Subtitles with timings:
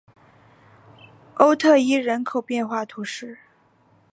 [1.35, 3.37] 欧特伊人口变化图示